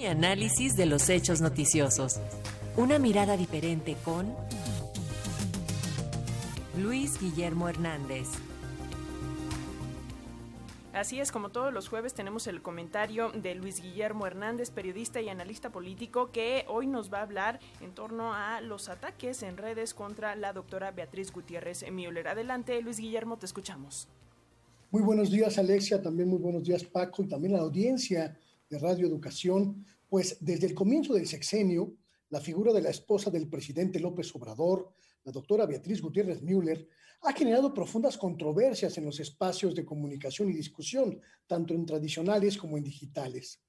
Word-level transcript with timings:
y 0.00 0.06
análisis 0.06 0.76
de 0.76 0.86
los 0.86 1.10
hechos 1.10 1.42
noticiosos. 1.42 2.20
Una 2.76 2.98
mirada 2.98 3.36
diferente 3.36 3.96
con 4.02 4.34
Luis 6.78 7.20
Guillermo 7.20 7.68
Hernández. 7.68 8.26
Así 10.94 11.20
es, 11.20 11.30
como 11.30 11.50
todos 11.50 11.72
los 11.72 11.88
jueves 11.88 12.14
tenemos 12.14 12.46
el 12.46 12.62
comentario 12.62 13.30
de 13.30 13.54
Luis 13.54 13.82
Guillermo 13.82 14.26
Hernández, 14.26 14.70
periodista 14.70 15.20
y 15.20 15.28
analista 15.28 15.70
político, 15.70 16.32
que 16.32 16.64
hoy 16.66 16.86
nos 16.86 17.12
va 17.12 17.18
a 17.18 17.22
hablar 17.22 17.60
en 17.82 17.92
torno 17.92 18.32
a 18.32 18.62
los 18.62 18.88
ataques 18.88 19.42
en 19.42 19.58
redes 19.58 19.92
contra 19.92 20.34
la 20.34 20.54
doctora 20.54 20.92
Beatriz 20.92 21.30
Gutiérrez 21.30 21.84
Müller. 21.92 22.26
Adelante, 22.26 22.80
Luis 22.80 22.98
Guillermo, 22.98 23.36
te 23.36 23.46
escuchamos. 23.46 24.08
Muy 24.90 25.02
buenos 25.02 25.30
días, 25.30 25.58
Alexia, 25.58 26.02
también 26.02 26.28
muy 26.28 26.38
buenos 26.38 26.64
días, 26.64 26.84
Paco, 26.84 27.22
y 27.22 27.28
también 27.28 27.54
a 27.54 27.58
la 27.58 27.64
audiencia 27.64 28.36
de 28.70 28.78
Radio 28.78 29.06
Educación. 29.06 29.84
Pues 30.10 30.38
desde 30.40 30.66
el 30.66 30.74
comienzo 30.74 31.14
del 31.14 31.28
sexenio, 31.28 31.94
la 32.30 32.40
figura 32.40 32.72
de 32.72 32.82
la 32.82 32.90
esposa 32.90 33.30
del 33.30 33.48
presidente 33.48 34.00
López 34.00 34.34
Obrador, 34.34 34.92
la 35.22 35.30
doctora 35.30 35.66
Beatriz 35.66 36.02
Gutiérrez 36.02 36.42
Müller, 36.42 36.88
ha 37.22 37.32
generado 37.32 37.72
profundas 37.72 38.18
controversias 38.18 38.98
en 38.98 39.04
los 39.04 39.20
espacios 39.20 39.72
de 39.72 39.84
comunicación 39.84 40.50
y 40.50 40.52
discusión, 40.52 41.20
tanto 41.46 41.74
en 41.74 41.86
tradicionales 41.86 42.58
como 42.58 42.76
en 42.76 42.82
digitales. 42.82 43.62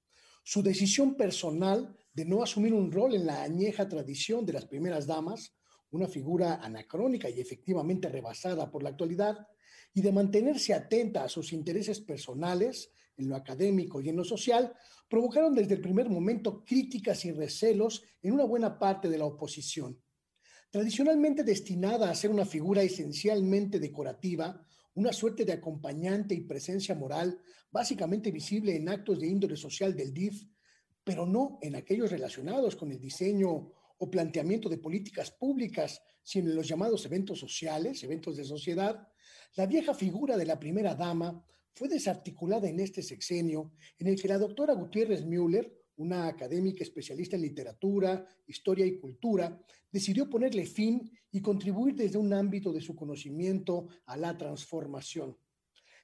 Su 0.44 0.64
decisión 0.64 1.16
personal 1.16 1.96
de 2.12 2.26
no 2.26 2.42
asumir 2.42 2.74
un 2.74 2.92
rol 2.92 3.14
en 3.14 3.28
la 3.28 3.44
añeja 3.44 3.88
tradición 3.88 4.44
de 4.44 4.54
las 4.54 4.66
primeras 4.66 5.06
damas, 5.06 5.56
una 5.92 6.08
figura 6.08 6.56
anacrónica 6.56 7.30
y 7.30 7.40
efectivamente 7.40 8.10
rebasada 8.10 8.72
por 8.72 8.82
la 8.82 8.90
actualidad, 8.90 9.48
y 9.94 10.02
de 10.02 10.12
mantenerse 10.12 10.74
atenta 10.74 11.24
a 11.24 11.30
sus 11.30 11.54
intereses 11.54 12.00
personales 12.00 12.92
en 13.22 13.30
lo 13.30 13.36
académico 13.36 14.02
y 14.02 14.10
en 14.10 14.18
lo 14.18 14.24
social, 14.24 14.74
provocaron 15.10 15.54
desde 15.54 15.76
el 15.76 15.82
primer 15.82 16.10
momento 16.10 16.64
críticas 16.64 17.26
y 17.26 17.32
recelos 17.32 18.04
en 18.22 18.34
una 18.34 18.46
buena 18.46 18.78
parte 18.78 19.10
de 19.10 19.18
la 19.18 19.26
oposición. 19.26 20.02
Tradicionalmente 20.70 21.44
destinada 21.44 22.10
a 22.10 22.16
ser 22.16 22.32
una 22.32 22.46
figura 22.46 22.82
esencialmente 22.82 23.80
decorativa, 23.80 24.66
una 24.96 25.14
suerte 25.14 25.46
de 25.46 25.54
acompañante 25.54 26.34
y 26.34 26.42
presencia 26.42 26.96
moral, 26.96 27.40
básicamente 27.72 28.32
visible 28.32 28.76
en 28.76 28.90
actos 28.90 29.20
de 29.20 29.28
índole 29.28 29.56
social 29.56 29.96
del 29.96 30.14
DIF, 30.14 30.44
pero 31.04 31.26
no 31.26 31.60
en 31.62 31.76
aquellos 31.76 32.12
relacionados 32.12 32.76
con 32.76 32.92
el 32.92 33.00
diseño 33.00 33.72
o 33.98 34.10
planteamiento 34.10 34.70
de 34.70 34.78
políticas 34.78 35.32
públicas, 35.32 36.02
sino 36.24 36.50
en 36.50 36.56
los 36.56 36.68
llamados 36.68 37.06
eventos 37.06 37.40
sociales, 37.40 38.04
eventos 38.04 38.38
de 38.38 38.44
sociedad, 38.44 39.08
la 39.56 39.66
vieja 39.66 39.94
figura 39.94 40.38
de 40.38 40.46
la 40.46 40.60
primera 40.60 40.96
dama 40.96 41.44
fue 41.74 41.88
desarticulada 41.88 42.68
en 42.70 42.80
este 42.80 43.02
sexenio 43.02 43.74
en 43.98 44.08
el 44.08 44.22
que 44.22 44.28
la 44.28 44.38
doctora 44.38 44.74
Gutiérrez 44.74 45.26
Müller 45.26 45.82
una 46.02 46.28
académica 46.28 46.84
especialista 46.84 47.36
en 47.36 47.44
literatura, 47.44 48.26
historia 48.48 48.86
y 48.86 48.98
cultura, 48.98 49.58
decidió 49.92 50.30
ponerle 50.30 50.66
fin 50.66 51.12
y 51.32 51.42
contribuir 51.42 51.96
desde 51.96 52.18
un 52.18 52.34
ámbito 52.34 52.74
de 52.74 52.82
su 52.82 52.96
conocimiento 52.96 53.88
a 54.06 54.18
la 54.18 54.38
transformación. 54.38 55.38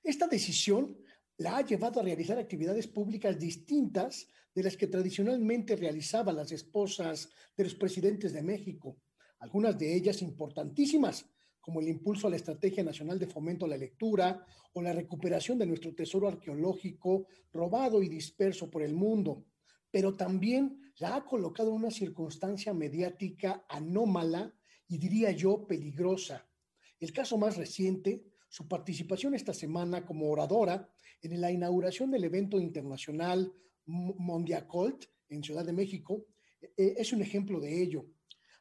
Esta 0.04 0.28
decisión 0.28 0.98
la 1.38 1.58
ha 1.58 1.66
llevado 1.66 2.00
a 2.00 2.04
realizar 2.04 2.38
actividades 2.38 2.88
públicas 2.88 3.40
distintas 3.40 4.28
de 4.54 4.64
las 4.64 4.78
que 4.78 4.88
tradicionalmente 4.88 5.76
realizaban 5.76 6.36
las 6.36 6.52
esposas 6.52 7.30
de 7.56 7.64
los 7.64 7.76
presidentes 7.76 8.34
de 8.34 8.42
México, 8.42 8.98
algunas 9.40 9.78
de 9.78 9.96
ellas 9.96 10.22
importantísimas, 10.22 11.26
como 11.68 11.82
el 11.82 11.90
impulso 11.90 12.28
a 12.28 12.30
la 12.30 12.38
Estrategia 12.38 12.82
Nacional 12.82 13.20
de 13.20 13.28
Fomento 13.28 13.66
a 13.66 13.68
la 13.68 13.76
Lectura 13.76 14.42
o 14.72 14.82
la 14.82 14.94
recuperación 14.94 15.58
de 15.58 15.66
nuestro 15.66 15.94
tesoro 15.94 16.30
arqueológico 16.30 17.28
robado 17.52 18.02
y 18.02 18.08
disperso 18.08 18.72
por 18.72 18.84
el 18.84 18.94
mundo, 18.94 19.44
pero 19.92 20.16
también 20.16 20.80
la 21.00 21.18
ha 21.18 21.26
colocado 21.26 21.72
en 21.72 21.76
una 21.76 21.92
circunstancia 21.92 22.74
mediática 22.74 23.66
anómala 23.68 24.56
y 24.88 24.98
diría 24.98 25.32
yo 25.32 25.68
peligrosa. 25.68 26.48
El 27.02 27.12
caso 27.12 27.38
más 27.38 27.58
reciente, 27.58 28.24
su 28.48 28.66
participación 28.70 29.36
esta 29.36 29.54
semana 29.54 30.06
como 30.06 30.32
oradora 30.32 30.90
en 31.22 31.42
la 31.42 31.52
inauguración 31.52 32.12
del 32.12 32.24
evento 32.24 32.62
internacional 32.62 33.52
Mondiacolt 33.88 35.04
en 35.28 35.44
Ciudad 35.44 35.66
de 35.66 35.74
México, 35.74 36.28
e, 36.62 36.72
e, 36.78 36.94
es 36.98 37.12
un 37.12 37.22
ejemplo 37.22 37.60
de 37.60 37.84
ello. 37.84 38.06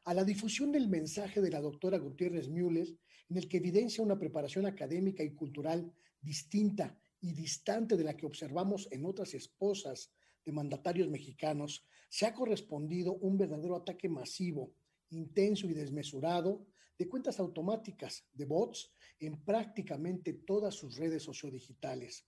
A 0.07 0.13
la 0.13 0.23
difusión 0.23 0.71
del 0.71 0.87
mensaje 0.87 1.41
de 1.41 1.51
la 1.51 1.59
doctora 1.59 1.97
Gutiérrez 1.97 2.47
Müller, 2.47 2.87
en 3.27 3.35
el 3.35 3.49
que 3.49 3.57
evidencia 3.57 4.01
una 4.01 4.17
preparación 4.17 4.65
académica 4.65 5.21
y 5.21 5.35
cultural 5.35 5.91
distinta 6.21 6.97
y 7.19 7.33
distante 7.33 7.97
de 7.97 8.05
la 8.05 8.15
que 8.15 8.25
observamos 8.25 8.87
en 8.89 9.05
otras 9.05 9.33
esposas 9.33 10.13
de 10.45 10.53
mandatarios 10.53 11.09
mexicanos, 11.09 11.85
se 12.07 12.25
ha 12.25 12.33
correspondido 12.33 13.15
un 13.15 13.37
verdadero 13.37 13.75
ataque 13.75 14.07
masivo, 14.07 14.71
intenso 15.09 15.67
y 15.67 15.73
desmesurado 15.73 16.67
de 16.97 17.09
cuentas 17.09 17.37
automáticas, 17.41 18.25
de 18.31 18.45
bots, 18.45 18.93
en 19.19 19.43
prácticamente 19.43 20.31
todas 20.31 20.73
sus 20.73 20.95
redes 20.95 21.23
sociodigitales. 21.23 22.25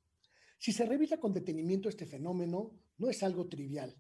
Si 0.57 0.73
se 0.73 0.85
revisa 0.85 1.17
con 1.17 1.31
detenimiento 1.31 1.88
este 1.88 2.06
fenómeno, 2.06 2.78
no 2.97 3.09
es 3.09 3.23
algo 3.23 3.47
trivial. 3.47 3.96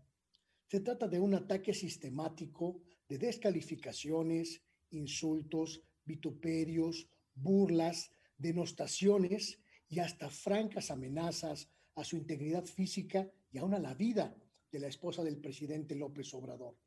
Se 0.67 0.81
trata 0.81 1.07
de 1.07 1.21
un 1.21 1.33
ataque 1.33 1.73
sistemático 1.73 2.81
de 3.09 3.17
descalificaciones, 3.17 4.61
insultos, 4.91 5.81
vituperios, 6.05 7.09
burlas, 7.33 8.11
denostaciones 8.37 9.59
y 9.89 9.99
hasta 9.99 10.29
francas 10.29 10.91
amenazas 10.91 11.69
a 11.95 12.03
su 12.03 12.15
integridad 12.15 12.65
física 12.65 13.29
y 13.51 13.57
aún 13.57 13.73
a 13.73 13.79
la 13.79 13.95
vida 13.95 14.35
de 14.71 14.79
la 14.79 14.87
esposa 14.87 15.23
del 15.23 15.37
presidente 15.37 15.95
López 15.95 16.33
Obrador. 16.33 16.77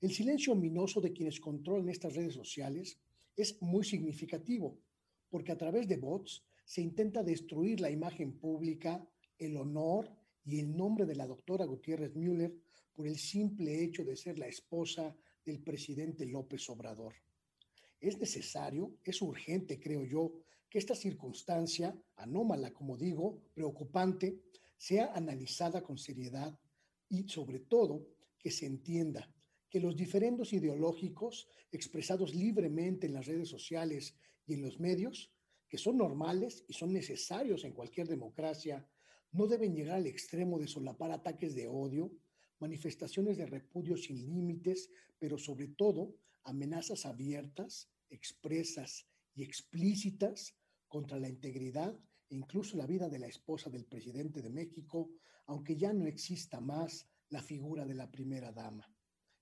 El 0.00 0.12
silencio 0.12 0.54
ominoso 0.54 1.00
de 1.00 1.12
quienes 1.12 1.38
controlan 1.38 1.90
estas 1.90 2.14
redes 2.14 2.34
sociales 2.34 2.98
es 3.36 3.60
muy 3.60 3.84
significativo, 3.84 4.78
porque 5.28 5.52
a 5.52 5.58
través 5.58 5.86
de 5.86 5.96
bots 5.96 6.42
se 6.64 6.80
intenta 6.80 7.22
destruir 7.22 7.80
la 7.80 7.90
imagen 7.90 8.38
pública, 8.38 9.06
el 9.38 9.56
honor 9.56 10.10
y 10.44 10.60
el 10.60 10.76
nombre 10.76 11.06
de 11.06 11.14
la 11.14 11.26
doctora 11.26 11.66
Gutiérrez 11.66 12.14
Müller 12.16 12.54
por 12.92 13.06
el 13.06 13.16
simple 13.16 13.82
hecho 13.82 14.04
de 14.04 14.16
ser 14.16 14.38
la 14.38 14.48
esposa 14.48 15.14
del 15.44 15.62
presidente 15.62 16.26
López 16.26 16.68
Obrador. 16.70 17.14
Es 18.00 18.18
necesario, 18.18 18.98
es 19.04 19.22
urgente, 19.22 19.78
creo 19.78 20.04
yo, 20.04 20.32
que 20.68 20.78
esta 20.78 20.94
circunstancia, 20.94 21.96
anómala, 22.16 22.72
como 22.72 22.96
digo, 22.96 23.42
preocupante, 23.54 24.40
sea 24.76 25.12
analizada 25.14 25.82
con 25.82 25.98
seriedad 25.98 26.58
y 27.08 27.28
sobre 27.28 27.60
todo 27.60 28.08
que 28.38 28.50
se 28.50 28.66
entienda 28.66 29.30
que 29.72 29.80
los 29.80 29.96
diferendos 29.96 30.52
ideológicos 30.52 31.48
expresados 31.70 32.34
libremente 32.34 33.06
en 33.06 33.14
las 33.14 33.26
redes 33.26 33.48
sociales 33.48 34.14
y 34.46 34.54
en 34.54 34.62
los 34.62 34.78
medios, 34.78 35.32
que 35.68 35.78
son 35.78 35.96
normales 35.96 36.64
y 36.68 36.74
son 36.74 36.92
necesarios 36.92 37.64
en 37.64 37.72
cualquier 37.72 38.06
democracia, 38.06 38.86
no 39.30 39.46
deben 39.46 39.74
llegar 39.74 39.96
al 39.96 40.06
extremo 40.06 40.58
de 40.58 40.68
solapar 40.68 41.10
ataques 41.10 41.54
de 41.54 41.68
odio, 41.68 42.12
manifestaciones 42.62 43.36
de 43.36 43.46
repudio 43.46 43.96
sin 43.96 44.24
límites, 44.24 44.88
pero 45.18 45.36
sobre 45.36 45.66
todo 45.66 46.14
amenazas 46.44 47.04
abiertas, 47.06 47.90
expresas 48.08 49.08
y 49.34 49.42
explícitas 49.42 50.54
contra 50.86 51.18
la 51.18 51.28
integridad 51.28 51.92
e 52.30 52.36
incluso 52.36 52.76
la 52.76 52.86
vida 52.86 53.08
de 53.08 53.18
la 53.18 53.26
esposa 53.26 53.68
del 53.68 53.84
presidente 53.84 54.42
de 54.42 54.50
México, 54.50 55.10
aunque 55.46 55.76
ya 55.76 55.92
no 55.92 56.06
exista 56.06 56.60
más 56.60 57.08
la 57.30 57.42
figura 57.42 57.84
de 57.84 57.94
la 57.94 58.10
primera 58.10 58.52
dama. 58.52 58.86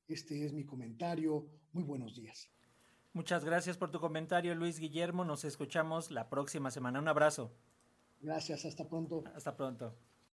Este 0.06 0.44
es 0.46 0.52
mi 0.54 0.64
comentario. 0.64 1.46
Muy 1.72 1.84
buenos 1.84 2.14
días. 2.14 2.50
Muchas 3.12 3.44
gracias 3.44 3.76
por 3.76 3.90
tu 3.90 4.00
comentario, 4.00 4.54
Luis 4.54 4.78
Guillermo. 4.78 5.24
Nos 5.24 5.44
escuchamos 5.44 6.10
la 6.10 6.30
próxima 6.30 6.70
semana. 6.70 7.00
Un 7.00 7.08
abrazo. 7.08 7.52
Gracias, 8.20 8.64
hasta 8.64 8.88
pronto. 8.88 9.24
Hasta 9.34 9.56
pronto. 9.56 10.09